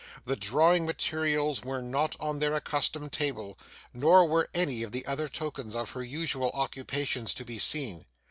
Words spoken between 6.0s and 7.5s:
usual occupations to